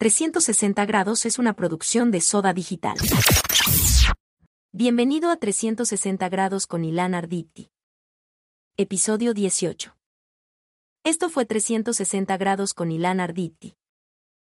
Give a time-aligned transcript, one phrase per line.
[0.00, 2.96] 360 grados es una producción de Soda Digital.
[4.72, 7.70] Bienvenido a 360 grados con Ilan Arditi.
[8.78, 9.94] Episodio 18.
[11.04, 13.76] Esto fue 360 grados con Ilan Arditi.